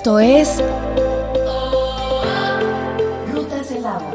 [0.00, 0.64] Esto es
[3.34, 4.14] Rutas del Agua.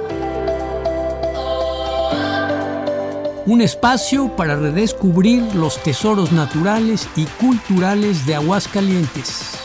[3.45, 9.64] Un espacio para redescubrir los tesoros naturales y culturales de Aguascalientes.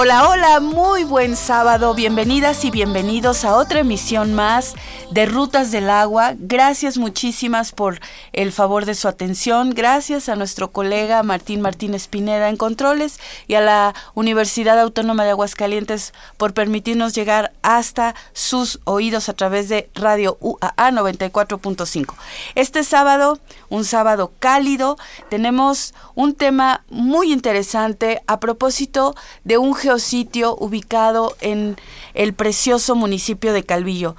[0.00, 1.92] Hola, hola, muy buen sábado.
[1.92, 4.76] Bienvenidas y bienvenidos a otra emisión más
[5.10, 6.34] de Rutas del Agua.
[6.38, 7.98] Gracias muchísimas por
[8.32, 9.70] el favor de su atención.
[9.70, 15.30] Gracias a nuestro colega Martín Martínez Pineda en Controles y a la Universidad Autónoma de
[15.30, 22.14] Aguascalientes por permitirnos llegar hasta sus oídos a través de Radio UAA 94.5.
[22.54, 24.96] Este sábado, un sábado cálido,
[25.28, 31.76] tenemos un tema muy interesante a propósito de un geositio ubicado en
[32.12, 34.16] el precioso municipio de Calvillo.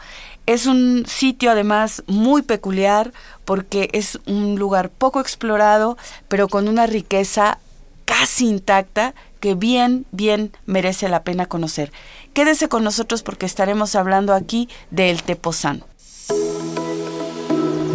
[0.47, 3.13] Es un sitio además muy peculiar
[3.45, 5.95] porque es un lugar poco explorado,
[6.27, 7.59] pero con una riqueza
[8.05, 11.91] casi intacta que bien, bien merece la pena conocer.
[12.33, 15.83] Quédese con nosotros porque estaremos hablando aquí del Tepozán.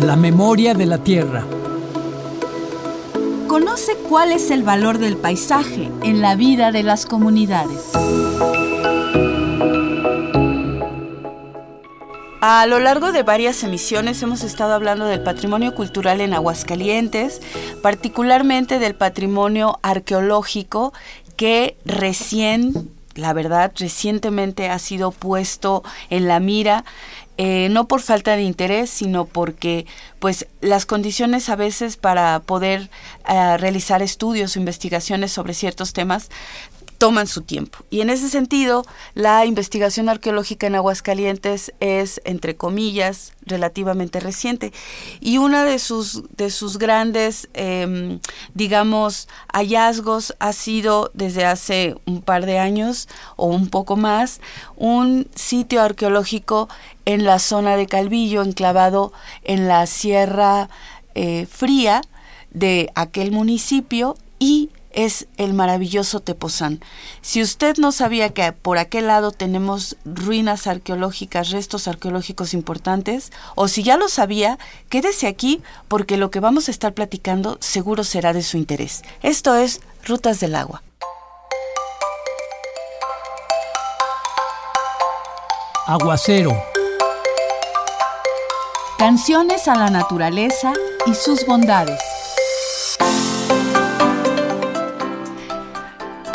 [0.00, 1.44] La memoria de la tierra.
[3.54, 7.92] Conoce cuál es el valor del paisaje en la vida de las comunidades.
[12.40, 17.40] A lo largo de varias emisiones hemos estado hablando del patrimonio cultural en Aguascalientes,
[17.80, 20.92] particularmente del patrimonio arqueológico
[21.36, 26.84] que recién, la verdad, recientemente ha sido puesto en la mira
[27.36, 29.86] eh, no por falta de interés, sino porque
[30.20, 32.90] pues las condiciones a veces para poder
[33.28, 36.30] eh, realizar estudios o investigaciones sobre ciertos temas
[36.98, 37.78] toman su tiempo.
[37.90, 38.84] Y en ese sentido,
[39.14, 44.72] la investigación arqueológica en Aguascalientes es, entre comillas, relativamente reciente.
[45.20, 48.18] Y uno de sus, de sus grandes, eh,
[48.54, 54.40] digamos, hallazgos ha sido desde hace un par de años o un poco más,
[54.76, 56.68] un sitio arqueológico
[57.04, 59.12] en la zona de Calvillo, enclavado
[59.42, 60.68] en la Sierra
[61.14, 62.02] eh, Fría
[62.50, 66.80] de aquel municipio y es el maravilloso Tepozán.
[67.20, 73.68] Si usted no sabía que por aquel lado tenemos ruinas arqueológicas, restos arqueológicos importantes, o
[73.68, 78.32] si ya lo sabía, quédese aquí porque lo que vamos a estar platicando seguro será
[78.32, 79.02] de su interés.
[79.22, 80.82] Esto es Rutas del Agua.
[85.86, 86.50] Aguacero.
[88.98, 90.72] Canciones a la naturaleza
[91.04, 92.00] y sus bondades.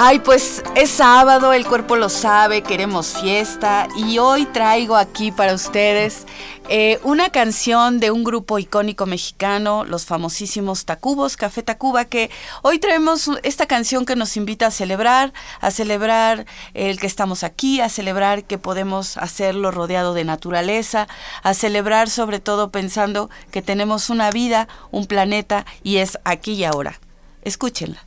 [0.02, 5.54] Ay, pues es sábado, el cuerpo lo sabe, queremos fiesta y hoy traigo aquí para
[5.54, 6.26] ustedes
[6.70, 12.80] eh, una canción de un grupo icónico mexicano, los famosísimos Tacubos, Café Tacuba, que hoy
[12.80, 17.90] traemos esta canción que nos invita a celebrar, a celebrar el que estamos aquí, a
[17.90, 21.10] celebrar que podemos hacerlo rodeado de naturaleza,
[21.44, 26.64] a celebrar sobre todo pensando que tenemos una vida, un planeta y es aquí y
[26.64, 27.02] ahora.
[27.42, 28.06] Escúchenla.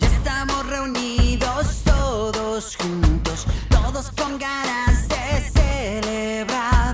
[0.00, 1.11] Estamos reunidos
[2.52, 6.92] todos juntos, todos con ganas de celebrar.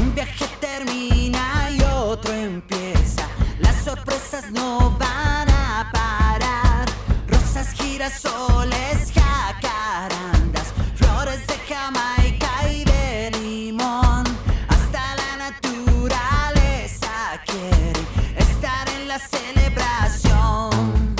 [0.00, 3.28] Un viaje termina y otro empieza.
[3.60, 6.88] Las sorpresas no van a parar.
[7.28, 14.24] Rosas, girasoles, jacarandas, flores de Jamaica y de limón.
[14.66, 17.12] Hasta la naturaleza
[17.46, 18.00] quiere
[18.38, 21.14] estar en la celebración.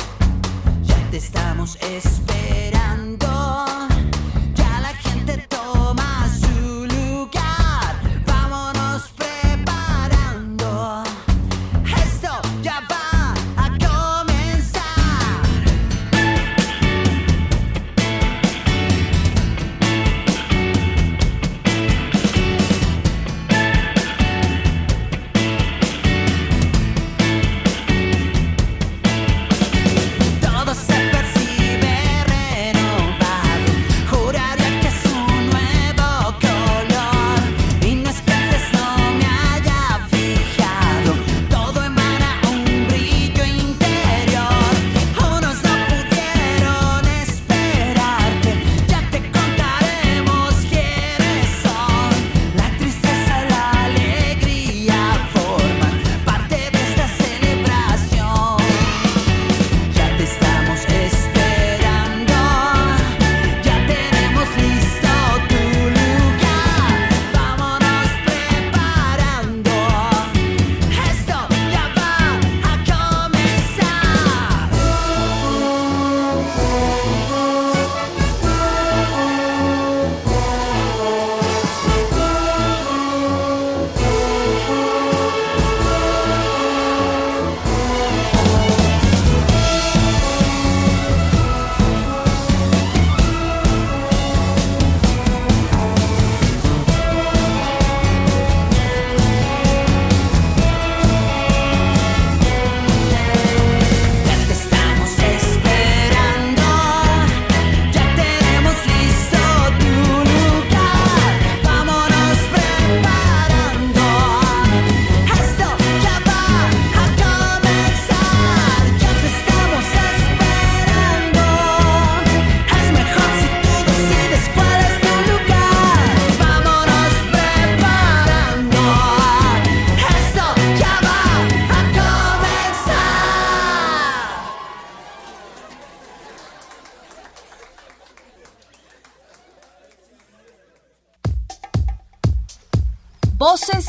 [0.82, 2.15] Ya te estamos esperando.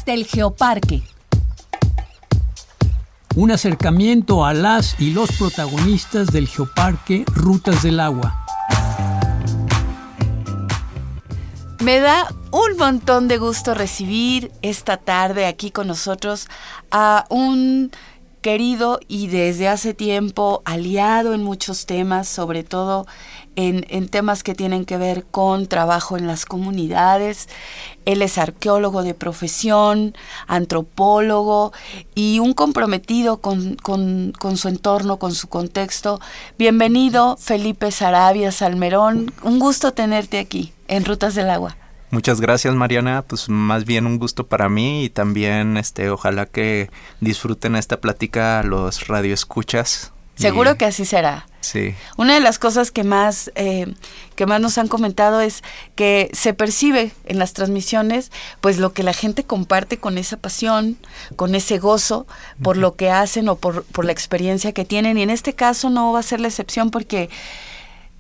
[0.08, 1.02] Voces del Geoparque.
[3.36, 8.46] Un acercamiento a las y los protagonistas del Geoparque Rutas del Agua.
[11.84, 16.48] Me da un montón de gusto recibir esta tarde aquí con nosotros
[16.90, 17.92] a un
[18.42, 23.06] querido y desde hace tiempo aliado en muchos temas, sobre todo
[23.56, 27.50] en, en, temas que tienen que ver con trabajo en las comunidades.
[28.06, 30.16] Él es arqueólogo de profesión,
[30.48, 31.74] antropólogo
[32.16, 36.20] y un comprometido con, con, con su entorno, con su contexto.
[36.58, 39.34] Bienvenido, Felipe Sarabia Salmerón.
[39.44, 41.76] Un gusto tenerte aquí en Rutas del Agua.
[42.10, 46.90] Muchas gracias Mariana, pues más bien un gusto para mí y también este ojalá que
[47.20, 50.14] disfruten esta plática los radioescuchas.
[50.36, 51.48] Seguro y, que así será.
[51.60, 51.96] Sí.
[52.16, 53.94] Una de las cosas que más eh,
[54.36, 55.64] que más nos han comentado es
[55.96, 58.32] que se percibe en las transmisiones
[58.62, 60.98] pues lo que la gente comparte con esa pasión,
[61.36, 62.26] con ese gozo
[62.64, 62.84] por uh -huh.
[62.84, 66.14] lo que hacen o por, por la experiencia que tienen y en este caso no
[66.14, 67.30] va a ser la excepción porque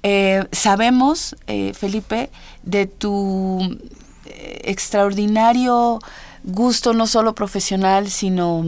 [0.03, 2.29] eh, sabemos, eh, Felipe,
[2.63, 3.77] de tu
[4.25, 5.99] eh, extraordinario
[6.43, 8.63] gusto, no solo profesional, sino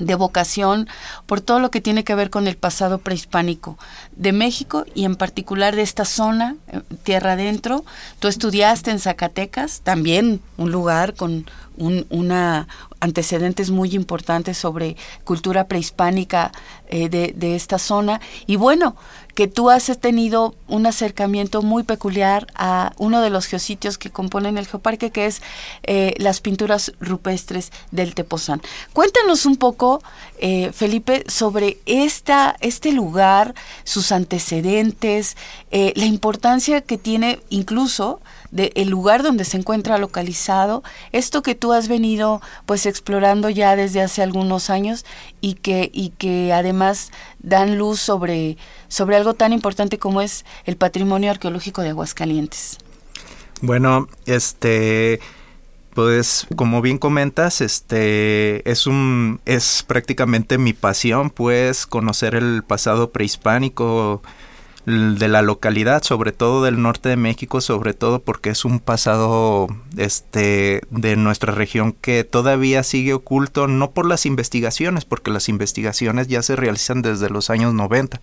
[0.00, 0.88] de vocación
[1.26, 3.78] por todo lo que tiene que ver con el pasado prehispánico
[4.16, 6.56] de México y en particular de esta zona,
[7.02, 7.84] tierra adentro.
[8.20, 11.46] Tú estudiaste en Zacatecas, también un lugar con
[11.76, 12.68] un, una
[13.00, 16.52] antecedentes muy importantes sobre cultura prehispánica
[16.88, 18.20] eh, de, esta zona.
[18.46, 18.96] Y bueno,
[19.38, 24.58] que tú has tenido un acercamiento muy peculiar a uno de los geositios que componen
[24.58, 25.42] el geoparque, que es
[25.84, 28.60] eh, las pinturas rupestres del Tepozán.
[28.92, 30.02] Cuéntanos un poco,
[30.40, 33.54] eh, Felipe, sobre esta, este lugar,
[33.84, 35.36] sus antecedentes,
[35.70, 41.72] eh, la importancia que tiene incluso de lugar donde se encuentra localizado, esto que tú
[41.72, 45.04] has venido pues explorando ya desde hace algunos años
[45.40, 48.56] y que, y que además dan luz sobre,
[48.88, 52.78] sobre algo tan importante como es el patrimonio arqueológico de Aguascalientes.
[53.60, 55.20] Bueno, este
[55.94, 63.10] pues como bien comentas, este es un es prácticamente mi pasión, pues conocer el pasado
[63.10, 64.22] prehispánico
[64.88, 69.68] de la localidad, sobre todo del norte de México, sobre todo porque es un pasado
[69.98, 76.28] este de nuestra región que todavía sigue oculto no por las investigaciones, porque las investigaciones
[76.28, 78.22] ya se realizan desde los años 90.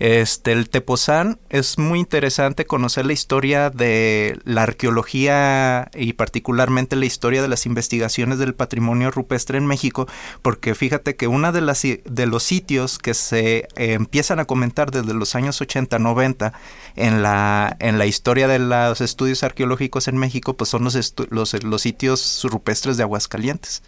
[0.00, 7.04] Este, el Tepozán es muy interesante conocer la historia de la arqueología y particularmente la
[7.04, 10.08] historia de las investigaciones del patrimonio rupestre en México,
[10.40, 14.90] porque fíjate que uno de, las, de los sitios que se eh, empiezan a comentar
[14.90, 16.52] desde los años 80-90
[16.96, 21.62] en la, en la historia de los estudios arqueológicos en México, pues son los, los,
[21.62, 23.82] los sitios rupestres de Aguascalientes.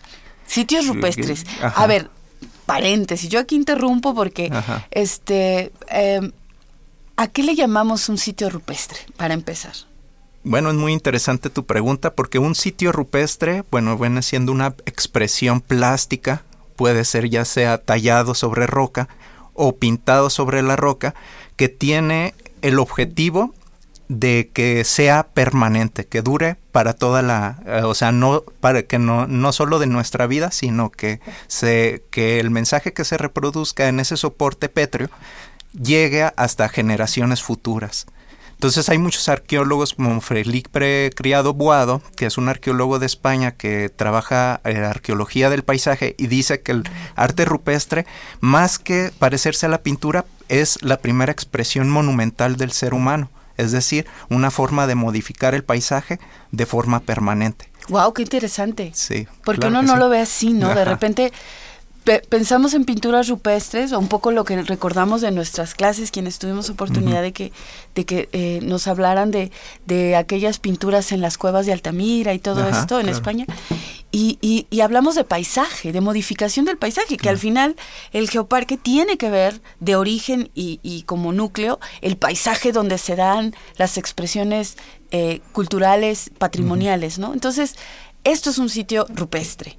[0.46, 1.46] Sitios rupestres.
[1.62, 1.82] Ajá.
[1.82, 2.10] A ver,
[2.66, 4.86] paréntesis, yo aquí interrumpo porque, Ajá.
[4.90, 6.32] este, eh,
[7.16, 9.72] ¿a qué le llamamos un sitio rupestre, para empezar?
[10.44, 15.60] Bueno, es muy interesante tu pregunta porque un sitio rupestre, bueno, viene siendo una expresión
[15.60, 16.42] plástica,
[16.74, 19.08] puede ser ya sea tallado sobre roca
[19.54, 21.14] o pintado sobre la roca,
[21.56, 23.54] que tiene el objetivo
[24.08, 28.98] de que sea permanente, que dure para toda la, eh, o sea, no para que
[28.98, 33.88] no no solo de nuestra vida, sino que se que el mensaje que se reproduzca
[33.88, 35.08] en ese soporte pétreo
[35.72, 38.06] llegue hasta generaciones futuras.
[38.62, 43.88] Entonces hay muchos arqueólogos como Felipe Criado Boado, que es un arqueólogo de España que
[43.88, 46.84] trabaja en arqueología del paisaje y dice que el
[47.16, 48.06] arte rupestre,
[48.40, 53.72] más que parecerse a la pintura, es la primera expresión monumental del ser humano es
[53.72, 56.18] decir, una forma de modificar el paisaje
[56.50, 57.70] de forma permanente.
[57.88, 58.92] Wow, qué interesante.
[58.94, 59.26] Sí.
[59.44, 59.98] Porque claro uno no sí.
[59.98, 60.66] lo ve así, ¿no?
[60.66, 60.78] Ajá.
[60.80, 61.32] De repente
[62.04, 66.38] pe pensamos en pinturas rupestres o un poco lo que recordamos de nuestras clases, quienes
[66.38, 67.22] tuvimos oportunidad uh -huh.
[67.22, 67.52] de que,
[67.94, 69.52] de que eh, nos hablaran de,
[69.86, 73.16] de, aquellas pinturas en las cuevas de Altamira y todo Ajá, esto en claro.
[73.18, 73.46] España.
[74.10, 77.76] Y, y, y, hablamos de paisaje, de modificación del paisaje, que al final
[78.12, 83.16] el geoparque tiene que ver de origen y, y como núcleo el paisaje donde se
[83.16, 84.76] dan las expresiones
[85.12, 87.18] eh, culturales, patrimoniales.
[87.18, 87.32] ¿no?
[87.32, 87.76] Entonces,
[88.24, 89.76] esto es un sitio rupestre.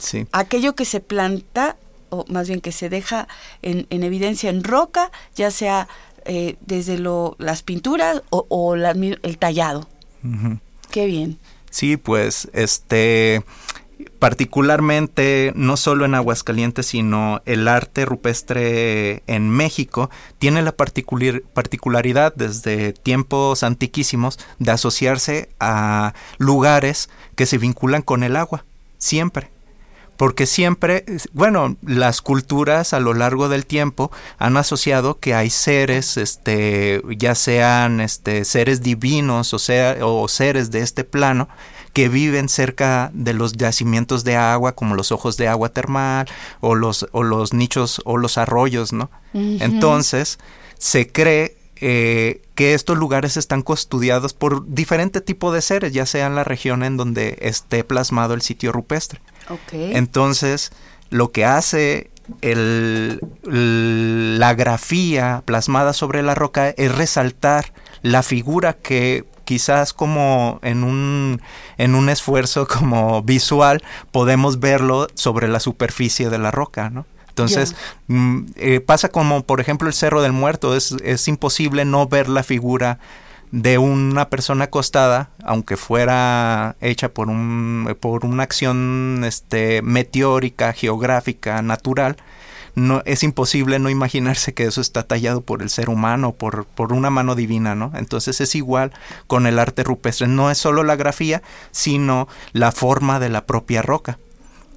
[0.00, 0.26] Sí.
[0.32, 1.76] Aquello que se planta,
[2.08, 3.28] o más bien que se deja
[3.62, 5.86] en, en evidencia en roca, ya sea
[6.24, 9.86] eh, desde lo, las pinturas o, o la, el tallado.
[10.24, 10.60] Uh -huh.
[10.90, 11.38] Qué bien.
[11.70, 13.44] Sí, pues este
[14.18, 22.34] particularmente no solo en Aguascalientes, sino el arte rupestre en México tiene la particular- particularidad
[22.34, 28.64] desde tiempos antiquísimos de asociarse a lugares que se vinculan con el agua,
[28.98, 29.50] siempre.
[30.20, 36.18] Porque siempre, bueno, las culturas a lo largo del tiempo han asociado que hay seres,
[36.18, 41.48] este, ya sean este, seres divinos o, sea, o seres de este plano,
[41.94, 46.26] que viven cerca de los yacimientos de agua, como los ojos de agua termal,
[46.60, 49.10] o los, o los nichos o los arroyos, ¿no?
[49.32, 50.38] Entonces,
[50.76, 56.26] se cree eh, que estos lugares están custodiados por diferente tipo de seres, ya sea
[56.26, 59.22] en la región en donde esté plasmado el sitio rupestre.
[59.96, 60.72] Entonces,
[61.10, 62.10] lo que hace
[62.42, 70.60] el- el- la grafía plasmada sobre la roca es resaltar la figura que quizás como
[70.62, 71.40] en un,
[71.76, 77.04] en un esfuerzo como visual podemos verlo sobre la superficie de la roca, ¿no?
[77.30, 77.74] Entonces,
[78.08, 82.28] mm, eh, pasa como, por ejemplo, el Cerro del Muerto, es, es imposible no ver
[82.28, 82.98] la figura
[83.52, 91.60] de una persona acostada, aunque fuera hecha por un por una acción este meteórica, geográfica,
[91.62, 92.16] natural,
[92.74, 96.92] no es imposible no imaginarse que eso está tallado por el ser humano, por, por
[96.92, 97.92] una mano divina, ¿no?
[97.94, 98.92] Entonces es igual
[99.26, 101.42] con el arte rupestre, no es solo la grafía,
[101.72, 104.18] sino la forma de la propia roca.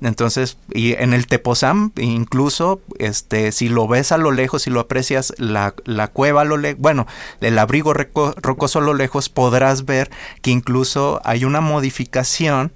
[0.02, 4.82] Entonces, y en el Tepozán, incluso, este, si lo ves a lo lejos, si lo
[4.82, 7.08] aprecias, la, la cueva a lo lejos, bueno,
[7.40, 12.74] el abrigo rocoso a lo lejos, podrás ver que incluso hay una modificación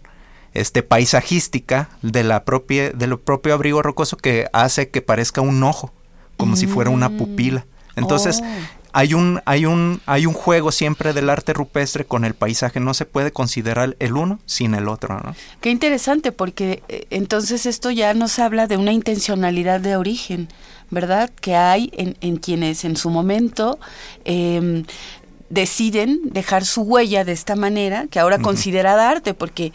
[0.53, 5.93] este, paisajística de la propia, del propio abrigo rocoso que hace que parezca un ojo,
[6.37, 7.65] como si fuera una pupila.
[7.95, 8.45] Entonces, Oh.
[8.93, 12.79] Hay un, hay un, hay un juego siempre del arte rupestre con el paisaje.
[12.79, 15.35] No se puede considerar el uno sin el otro, ¿no?
[15.61, 20.47] Qué interesante, porque eh, entonces esto ya nos habla de una intencionalidad de origen,
[20.89, 21.29] ¿verdad?
[21.41, 23.79] Que hay en, en quienes en su momento
[24.25, 24.85] em,
[25.49, 29.73] deciden dejar su huella de esta manera, que ahora considerada arte, porque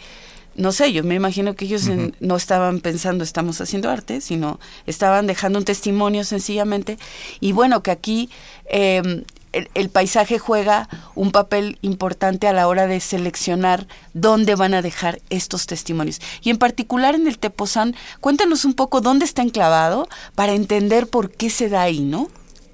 [0.55, 4.59] no sé, yo me imagino que ellos en- no estaban pensando estamos haciendo arte, sino
[4.85, 6.97] estaban dejando un testimonio sencillamente.
[7.39, 8.29] Y bueno, que aquí
[8.65, 14.73] em, el, el paisaje juega un papel importante a la hora de seleccionar dónde van
[14.73, 16.19] a dejar estos testimonios.
[16.41, 21.29] Y en particular en el Tepozán, cuéntanos un poco dónde está enclavado para entender por
[21.31, 22.29] qué se da ahí, ¿no?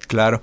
[0.06, 0.42] Claro.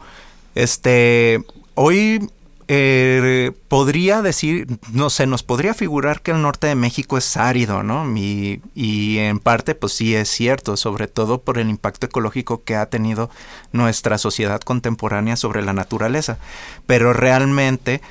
[0.55, 1.43] Este,
[1.75, 2.29] hoy
[2.69, 7.83] eh, podría decir, no sé, nos podría figurar que el norte de México es árido,
[7.83, 8.05] ¿no?
[8.17, 12.75] Y, y en parte, pues sí es cierto, sobre todo por el impacto ecológico que
[12.75, 13.29] ha tenido
[13.71, 16.37] nuestra sociedad contemporánea sobre la naturaleza.
[16.85, 18.01] Pero realmente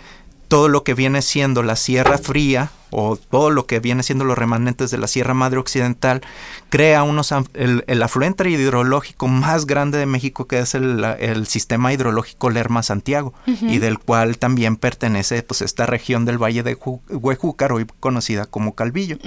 [0.48, 4.38] todo lo que viene siendo la Sierra Fría o todo lo que viene siendo los
[4.38, 6.20] remanentes de la Sierra Madre Occidental
[6.68, 11.92] crea unos el, el afluente hidrológico más grande de México que es el, el sistema
[11.92, 17.00] hidrológico Lerma Santiago y del cual también pertenece pues esta región del Valle de Ju-
[17.08, 19.18] Huejúcar hoy conocida como Calvillo.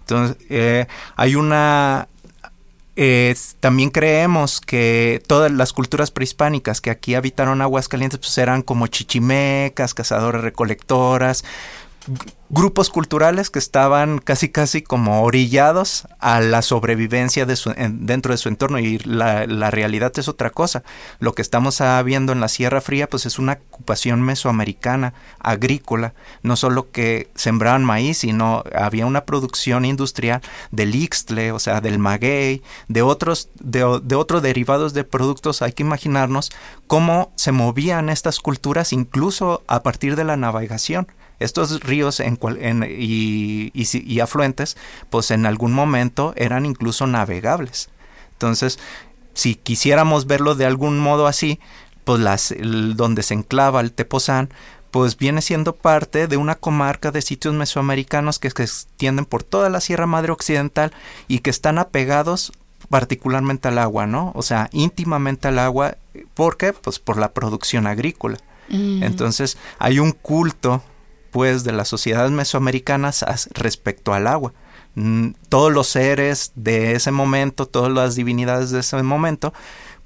[0.00, 0.86] Entonces eh,
[1.16, 2.08] hay una
[2.98, 8.86] eh, también creemos que todas las culturas prehispánicas que aquí habitaron Aguascalientes pues eran como
[8.86, 11.44] chichimecas, cazadoras recolectoras,
[12.48, 18.32] grupos culturales que estaban casi casi como orillados a la sobrevivencia de su, en- dentro
[18.32, 20.84] de su entorno y la, realidad es otra cosa.
[21.18, 26.54] Lo que estamos viendo en la Sierra Fría pues es una ocupación mesoamericana agrícola, no
[26.56, 32.62] solo que sembraban maíz, sino había una producción industrial del ixtle, o sea, del maguey,
[32.88, 33.82] de otros de
[34.14, 36.52] otros derivados de productos, hay que imaginarnos
[36.86, 42.58] cómo se movían estas culturas incluso a partir de la navegación estos ríos en cual-
[42.60, 44.76] en- y, y si- y afluentes,
[45.10, 47.88] pues en algún momento eran incluso navegables.
[48.32, 48.78] Entonces,
[49.34, 51.60] si quisiéramos verlo de algún modo así,
[52.04, 54.48] pues las, el- donde se enclava el Tepozán,
[54.90, 59.68] pues viene siendo parte de una comarca de sitios mesoamericanos que se extienden por toda
[59.68, 60.92] la Sierra Madre Occidental
[61.28, 62.52] y que están apegados
[62.88, 64.32] particularmente al agua, ¿no?
[64.34, 65.96] O sea, íntimamente al agua,
[66.34, 66.72] ¿por qué?
[66.72, 68.38] Pues por la producción agrícola.
[69.02, 70.82] Entonces, hay un culto
[71.44, 74.52] de las sociedades mesoamericanas as- respecto al agua.
[74.94, 79.52] Mm, Todos los seres de ese momento, todas las divinidades de ese momento,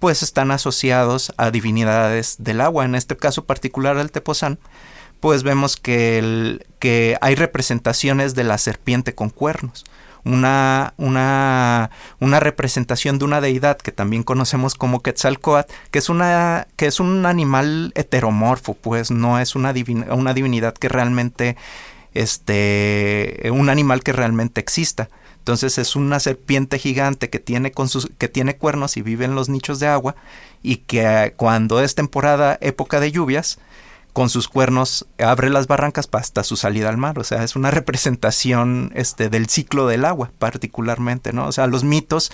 [0.01, 2.85] pues están asociados a divinidades del agua.
[2.85, 4.59] En este caso particular del Tepozán,
[5.21, 9.85] pues vemos que, que hay representaciones de la serpiente con cuernos.
[10.25, 16.67] Una, una, una representación de una deidad que también conocemos como Quetzalcoatl, que es, una,
[16.77, 19.73] que es un animal heteromorfo, pues no es una,
[20.11, 21.57] una divinidad que realmente
[22.15, 25.09] este, un animal que realmente exista.
[25.39, 29.35] Entonces es una serpiente gigante que tiene, con sus, que tiene cuernos y vive en
[29.35, 30.15] los nichos de agua
[30.63, 33.59] y que eh, cuando es temporada, época de lluvias,
[34.13, 37.19] con sus cuernos abre las barrancas hasta su salida al mar.
[37.19, 41.47] O sea, es una representación este, del ciclo del agua particularmente, ¿no?
[41.47, 42.31] O sea, los mitos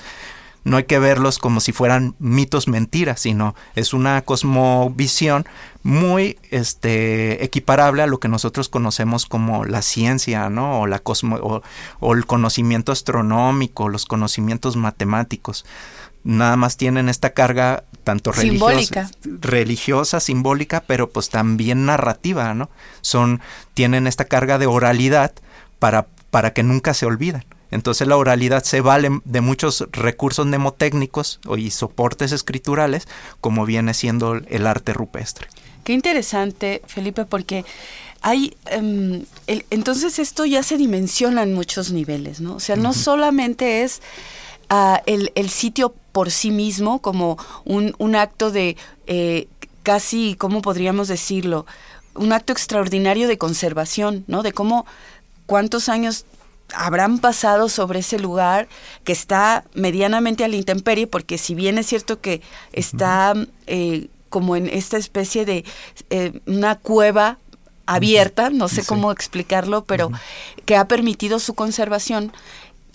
[0.67, 5.47] no hay que verlos como si fueran mitos mentiras, sino es una cosmovisión
[5.85, 10.81] muy este, equiparable a lo que nosotros conocemos como la ciencia, ¿no?
[10.81, 11.63] O, la cosmo,
[12.01, 15.65] o, el conocimiento astronómico, los conocimientos matemáticos.
[16.27, 19.11] Nada más tienen esta carga tanto religiosa,
[19.41, 22.69] religiosa, simbólica, pero pues también narrativa, ¿no?
[23.01, 23.41] Son,
[23.75, 25.33] tienen esta carga de oralidad
[25.79, 27.45] para, para que nunca se olviden.
[27.71, 33.09] Entonces la oralidad se vale de muchos recursos mnemotécnicos y soportes escriturales,
[33.41, 35.49] como viene siendo el arte rupestre.
[35.85, 37.65] Qué interesante, Felipe, porque
[38.23, 42.57] hay, em, entonces esto ya se dimensiona en muchos niveles, ¿no?
[42.57, 44.03] O sea, no solamente es
[44.69, 49.49] ah, el, sitio por sí mismo como un, acto de eh,
[49.83, 51.67] casi, ¿cómo podríamos decirlo?
[52.15, 54.43] Un acto extraordinario de conservación, ¿no?
[54.43, 54.87] De cómo
[55.45, 56.25] cuántos años
[56.73, 58.67] habrán pasado sobre ese lugar
[59.05, 62.41] que está medianamente a la intemperie, porque si bien es cierto que
[62.73, 63.35] está
[63.67, 65.67] eh, como en esta especie de
[66.09, 67.37] eh, una cueva
[67.85, 70.11] abierta, no sé cómo explicarlo, pero
[70.65, 72.33] que ha permitido su conservación.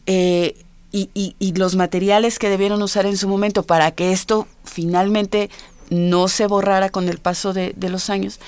[0.07, 0.55] Eh,
[0.91, 5.49] y, los materiales que debieron usar en su momento para que esto finalmente
[5.89, 8.39] no se borrara con el paso de los años.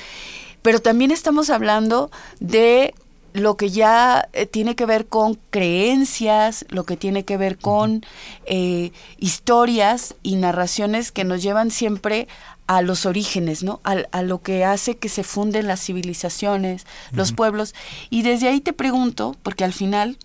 [0.61, 2.93] Pero también estamos hablando de
[3.33, 8.05] lo que ya eh, tiene que ver con creencias, lo que tiene que ver con
[8.45, 12.27] eh, historias y narraciones que nos llevan siempre
[12.67, 13.81] a los orígenes, ¿no?
[13.83, 17.75] A, lo que hace que se funden las civilizaciones, los pueblos.
[18.09, 20.17] Y desde ahí te pregunto, porque al final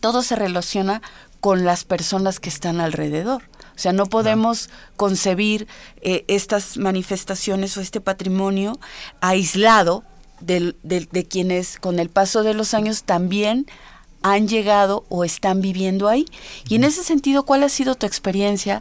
[0.00, 1.00] todo se relaciona
[1.46, 3.44] con las personas que están alrededor.
[3.76, 5.68] O sea, no podemos concebir
[6.00, 8.80] eh, estas manifestaciones o este patrimonio
[9.20, 10.02] aislado
[10.40, 10.74] de,
[11.30, 13.66] quienes con el paso de los años también
[14.22, 16.26] han llegado o están viviendo ahí.
[16.68, 18.80] Y en ese sentido, ¿cuál ha sido tu experiencia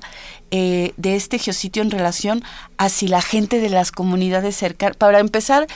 [0.49, 2.41] eh, de este geositio en relación
[2.77, 5.67] a si la gente de las comunidades cercanas, para empezar,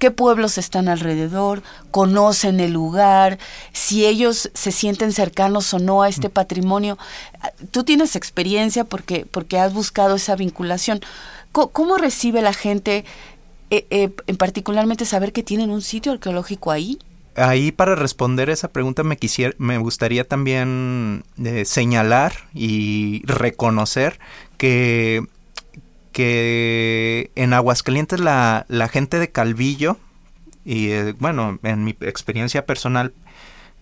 [0.00, 3.38] qué pueblos están alrededor, conocen el lugar,
[3.72, 6.98] si ellos se sienten cercanos o no a este patrimonio?
[7.70, 11.00] Tú tienes experiencia porque, porque has buscado esa vinculación.
[11.52, 13.04] ¿Cómo, recibe la gente
[13.70, 16.98] eh, eh, en particularmente saber que tienen un sitio arqueológico ahí?
[17.36, 24.18] Ahí para responder esa pregunta me quisiera, me gustaría también eh, señalar y reconocer
[24.56, 25.26] que,
[26.12, 29.96] que en Aguascalientes la, la gente de Calvillo,
[30.64, 33.12] y bueno, en mi experiencia personal,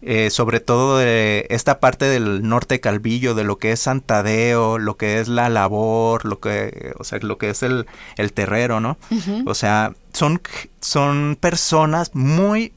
[0.01, 4.79] eh, sobre todo de esta parte del norte de Calvillo, de lo que es Santadeo,
[4.79, 7.87] lo que es la labor, lo que, o sea, lo que es el,
[8.17, 8.97] el terrero, ¿no?
[9.45, 10.41] O sea, son,
[10.81, 12.73] son personas muy,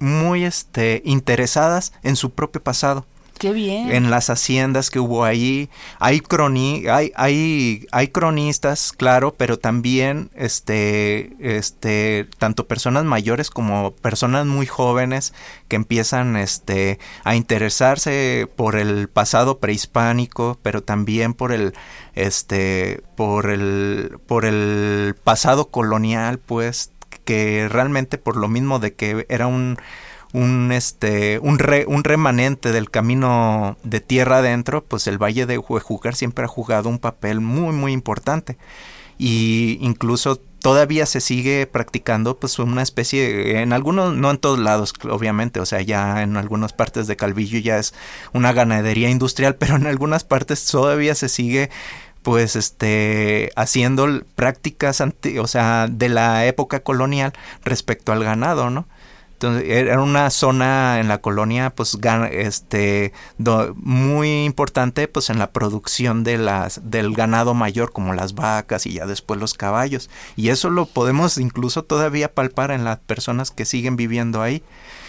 [0.00, 3.06] muy este, interesadas en su propio pasado.
[3.38, 3.92] Qué bien.
[3.92, 5.68] En las haciendas que hubo ahí,
[5.98, 7.12] hay, croni hay,
[7.90, 15.34] hay, cronistas, claro, pero también este, este, tanto personas mayores como personas muy jóvenes
[15.68, 21.74] que empiezan este, a interesarse por el pasado prehispánico, pero también por el,
[22.14, 26.90] este, por el, por el pasado colonial, pues,
[27.26, 29.76] que realmente por lo mismo de que era un
[30.36, 36.14] un este un, un remanente del camino de tierra adentro, pues el Valle de Huejucar
[36.14, 38.58] siempre ha jugado un papel muy muy importante.
[39.18, 44.92] Y incluso todavía se sigue practicando pues una especie en algunos no en todos lados
[45.08, 47.94] obviamente o sea ya en algunas partes de Calvillo ya es
[48.32, 51.70] una ganadería industrial pero en algunas partes todavía se sigue
[52.22, 55.00] pues este haciendo prácticas
[55.40, 57.32] o sea de la época colonial
[57.64, 58.88] respecto al ganado no
[59.36, 61.98] entonces, era una zona en la colonia, pues,
[62.32, 63.12] este,
[63.74, 68.94] muy importante, pues, en la producción de las, del ganado mayor, como las vacas y
[68.94, 70.08] ya después los caballos.
[70.36, 74.62] Y eso lo podemos incluso todavía palpar en las personas que siguen viviendo ahí.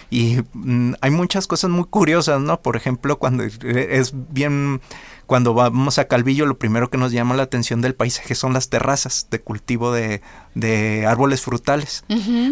[0.10, 2.62] Y mm, hay muchas cosas muy curiosas, ¿no?
[2.62, 4.82] Por ejemplo, cuando es bien
[5.28, 8.70] cuando vamos a Calvillo, lo primero que nos llama la atención del paisaje son las
[8.70, 10.22] terrazas de cultivo de,
[10.56, 12.06] de árboles frutales.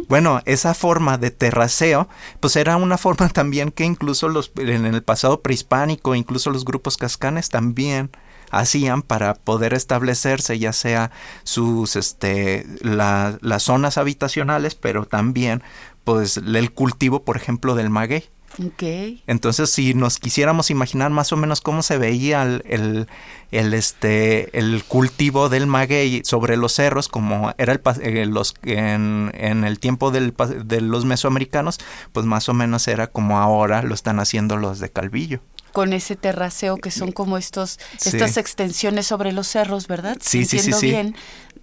[0.09, 2.09] Bueno, esa forma de terraceo,
[2.41, 6.97] pues era una forma también que incluso los, en el pasado prehispánico, incluso los grupos
[6.97, 8.11] cascanes también
[8.51, 11.11] hacían para poder establecerse ya sea
[11.43, 15.63] sus este las zonas habitacionales pero también
[16.05, 18.23] pues el cultivo, por ejemplo, del maguey.
[18.63, 18.83] Ok.
[19.27, 23.07] Entonces, si nos quisiéramos imaginar más o menos cómo se veía el, el,
[23.51, 29.31] el, este, el cultivo del maguey sobre los cerros, como era el, eh, los, en,
[29.33, 31.79] en el tiempo del, de los mesoamericanos,
[32.13, 35.41] pues más o menos era como ahora lo están haciendo los de Calvillo.
[35.73, 38.07] Con ese terraceo que son como estos, Sí.
[38.07, 40.15] estas extensiones sobre los cerros, ¿verdad?
[40.21, 40.85] Sí, sí, sí, sí.
[40.87, 41.17] bien.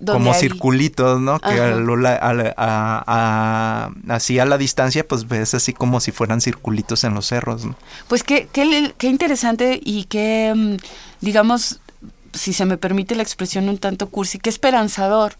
[0.06, 1.38] Como hay- circulitos, ¿no?
[1.40, 6.40] Que a lo a- a- así a la distancia, pues ves así como si fueran
[6.40, 7.76] circulitos en los cerros, ¿no?
[8.08, 10.76] Pues qué, qué, qué interesante y qué, mm,
[11.24, 11.80] digamos,
[12.32, 15.34] si se me permite la expresión un tanto cursi, qué esperanzador,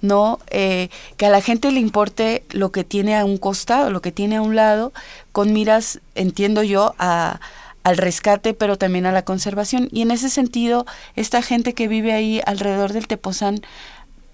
[0.00, 0.38] ¿no?
[0.50, 4.12] Eh, que a la gente le importe lo que tiene a un costado, lo que
[4.12, 4.92] tiene a un lado,
[5.32, 7.40] con miras, entiendo yo, a,
[7.84, 9.88] al rescate, pero también a la conservación.
[9.92, 13.60] Y en ese sentido, esta gente que vive ahí alrededor del Tepozán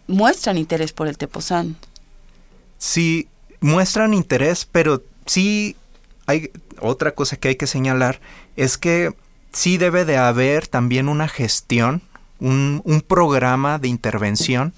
[0.07, 1.77] muestran interés por el Tepozán.
[2.79, 3.29] Sí,
[3.61, 5.77] muestran interés, pero sí
[6.27, 8.21] hay otra cosa que hay que señalar,
[8.57, 9.15] es que
[9.53, 12.03] sí debe de haber también una gestión,
[12.41, 14.75] un, un programa de intervención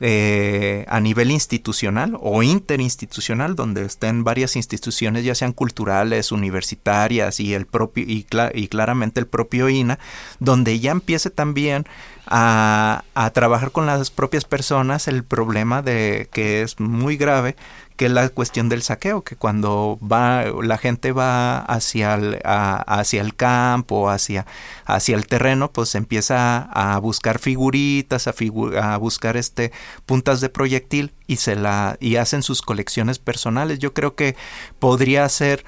[0.00, 7.54] eh, a nivel institucional o interinstitucional, donde estén varias instituciones, ya sean culturales, universitarias y
[7.54, 10.00] el propio y, y claramente el propio INA,
[10.40, 11.86] donde ya empiece también
[12.26, 17.56] a, trabajar con las propias personas el problema de que es muy grave
[17.96, 23.20] que es la cuestión del saqueo, que cuando va la gente va hacia el, hacia
[23.20, 24.46] el campo, hacia,
[24.84, 28.34] hacia el terreno, pues empieza a buscar figuritas, a,
[28.82, 29.70] a buscar este
[30.06, 33.78] puntas de proyectil y se la y hacen sus colecciones personales.
[33.78, 34.34] Yo creo que
[34.80, 35.64] podría ser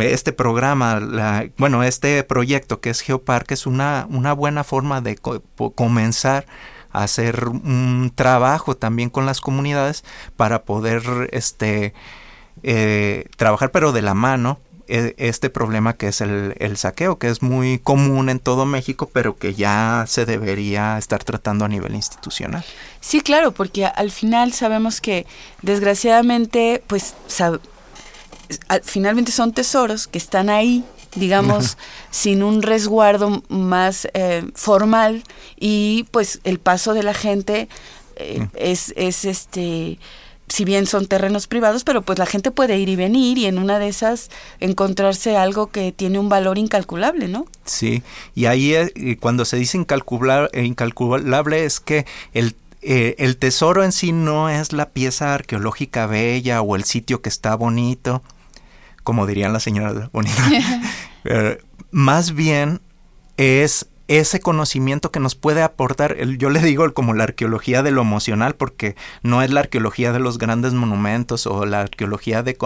[0.00, 5.16] este programa, la- bueno, este proyecto que es Geoparque es una, una buena forma de
[5.74, 6.46] comenzar
[6.92, 10.04] a hacer un trabajo también con las comunidades
[10.36, 11.94] para poder este
[12.62, 14.58] eh, trabajar pero de la mano
[14.92, 19.36] eh, este problema que es el, saqueo, que es muy común en todo México, pero
[19.36, 22.64] que ya se debería estar tratando a nivel institucional.
[23.00, 25.26] Sí, claro, porque al final sabemos que
[25.62, 27.14] desgraciadamente, pues
[28.82, 30.84] finalmente son tesoros que están ahí,
[31.14, 31.76] digamos,
[32.10, 35.22] sin un resguardo más eh, formal
[35.58, 37.68] y pues el paso de la gente
[38.16, 39.98] eh, es, es este
[40.50, 43.58] si bien son terrenos privados, pero pues la gente puede ir y venir y en
[43.58, 47.46] una de esas encontrarse algo que tiene un valor incalculable, ¿no?
[47.64, 48.02] Sí,
[48.34, 53.84] y ahí eh, y cuando se dice incalculable, incalculable es que el, eh, el tesoro
[53.84, 58.22] en sí no es la pieza arqueológica bella o el sitio que está bonito,
[59.02, 60.46] como dirían las señoras bonitas.
[61.24, 62.80] Eh, más bien
[63.36, 68.00] es ese conocimiento que nos puede aportar, yo le digo como la arqueología de lo
[68.00, 72.58] emocional, porque no es la arqueología de los grandes monumentos o la arqueología de,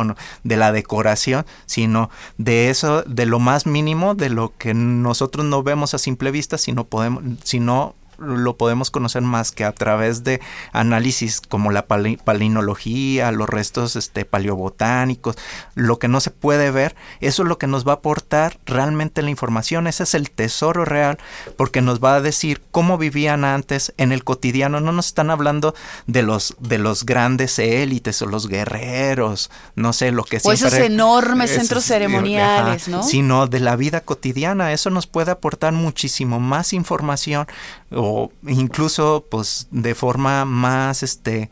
[0.42, 5.62] de la decoración, sino de eso, de lo más mínimo, de lo que nosotros no
[5.62, 7.94] vemos a simple vista, sino podemos, sino
[8.24, 10.40] lo podemos conocer más que a través de
[10.72, 15.36] análisis como la pali- palinología, los restos este, paleobotánicos,
[15.74, 19.22] lo que no se puede ver, eso es lo que nos va a aportar realmente
[19.22, 21.18] la información, ese es el tesoro real,
[21.56, 25.74] porque nos va a decir cómo vivían antes en el cotidiano, no nos están hablando
[26.06, 30.72] de los, de los grandes élites o los guerreros, no sé, lo que O esos
[30.74, 33.02] enormes centros ceremoniales, ajá, ¿no?
[33.02, 34.72] Sino de la vida cotidiana.
[34.72, 37.46] Eso nos puede aportar muchísimo más información
[37.90, 38.13] o
[38.46, 41.50] incluso pues de forma más este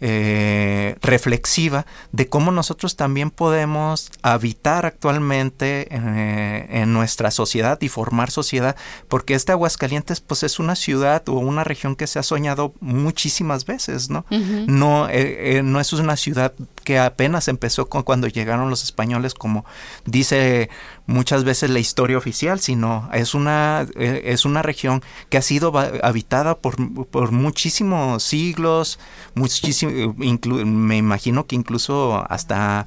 [0.00, 8.30] eh, reflexiva de cómo nosotros también podemos habitar actualmente eh, en nuestra sociedad y formar
[8.30, 8.76] sociedad,
[9.08, 13.64] porque este Aguascalientes pues es una ciudad o una región que se ha soñado muchísimas
[13.64, 14.24] veces, ¿no?
[14.30, 16.52] No, eh, no es una ciudad
[16.84, 19.64] que apenas empezó con cuando llegaron los españoles, como
[20.04, 20.70] dice
[21.08, 25.72] muchas veces la historia oficial, sino es una, eh, es una región que ha sido
[26.02, 28.98] habitada por, por muchísimos siglos,
[29.34, 32.86] muchísimo, inclu- me imagino que incluso hasta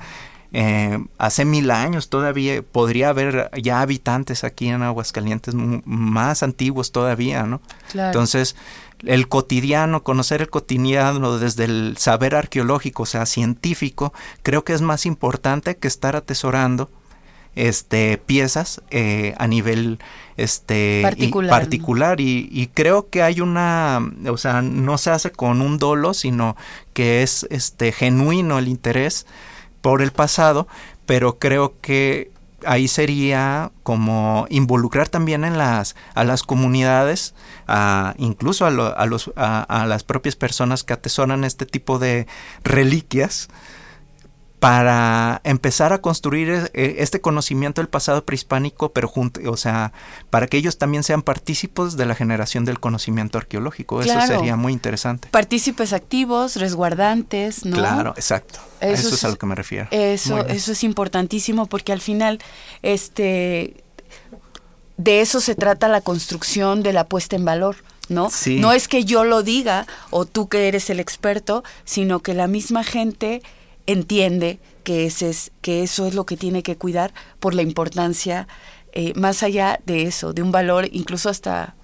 [0.53, 7.43] eh, hace mil años todavía podría haber ya habitantes aquí en Aguascalientes más antiguos todavía,
[7.43, 7.59] ¿no?
[7.91, 8.09] Claro.
[8.09, 8.55] Entonces,
[9.03, 14.81] el cotidiano, conocer el cotidiano desde el saber arqueológico, o sea, científico, creo que es
[14.81, 16.91] más importante que estar atesorando
[17.55, 19.99] este piezas eh, a nivel
[20.37, 21.49] este y- Particular.
[21.49, 26.13] particular y, y creo que hay una o sea no se hace con un dolo
[26.13, 26.55] sino
[26.93, 29.25] que es este genuino el interés
[29.81, 30.67] por el pasado
[31.05, 32.31] pero creo que
[32.65, 37.33] ahí sería como involucrar también en las a las comunidades
[37.67, 41.99] a, incluso a, lo- a los a, a las propias personas que atesoran este tipo
[41.99, 42.27] de
[42.63, 43.49] reliquias
[44.61, 49.91] para empezar a construir eh, este conocimiento del pasado prehispánico, pero junto, o sea,
[50.29, 54.03] para que ellos también sean partícipes de la generación del conocimiento arqueológico.
[54.03, 55.29] Eso sería muy interesante.
[55.31, 57.75] Partícipes activos, resguardantes, ¿no?
[57.75, 58.59] Claro, exacto.
[58.81, 59.87] Eso, es, a lo que me refiero.
[59.89, 62.37] Eso, eso es importantísimo porque al final,
[62.83, 63.83] este,
[64.97, 67.77] de eso se trata la construcción de la puesta en valor.
[68.09, 68.29] ¿no?
[68.59, 72.45] No es que yo lo diga o tú que eres el experto, sino que la
[72.45, 73.41] misma gente
[73.91, 78.47] entiende que, ese es, que eso es lo que tiene que cuidar por la importancia,
[78.93, 81.75] eh, más allá de eso, de un valor incluso hasta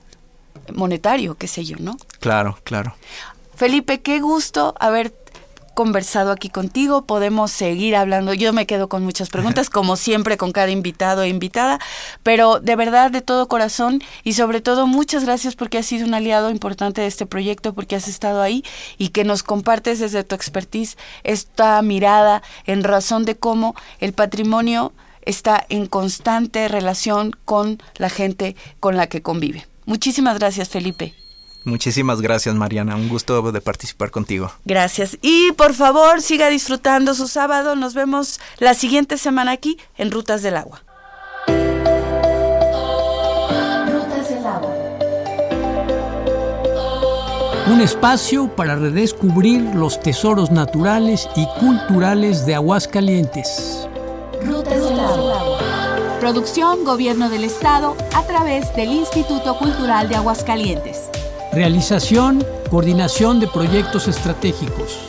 [0.74, 1.98] monetario, qué sé yo, ¿no?
[2.20, 2.96] Claro, claro.
[3.56, 5.14] Felipe, qué gusto haber
[5.78, 8.34] conversado aquí contigo, podemos seguir hablando.
[8.34, 11.78] Yo me quedo con muchas preguntas, como siempre con cada invitado e invitada,
[12.24, 16.16] pero de verdad, de todo corazón y sobre todo muchas gracias porque has sido un
[16.16, 18.64] aliado importante de este proyecto, porque has estado ahí
[18.98, 24.94] y que nos compartes desde tu expertise esta mirada en razón de cómo el patrimonio
[25.22, 29.68] está en constante relación con la gente con la que convive.
[29.86, 31.14] Muchísimas gracias, Felipe.
[31.68, 32.96] Muchísimas gracias, Mariana.
[32.96, 34.50] Un gusto de participar contigo.
[34.64, 35.18] Gracias.
[35.22, 37.76] Y por favor, siga disfrutando su sábado.
[37.76, 40.82] Nos vemos la siguiente semana aquí en Rutas del Agua.
[43.86, 44.74] Rutas del Agua.
[47.70, 53.90] Un espacio para redescubrir los tesoros naturales y culturales de Aguascalientes.
[54.42, 55.58] Rutas del Agua.
[56.22, 61.07] Producción Gobierno del Estado a través del Instituto Cultural de Aguascalientes.
[61.58, 65.00] Realización, coordinación de proyectos estratégicos.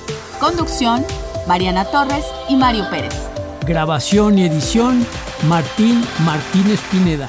[0.40, 1.04] Conducción,
[1.46, 3.12] Mariana Torres y Mario Pérez.
[3.66, 5.06] Grabación y edición,
[5.46, 7.28] Martín Martínez Pineda.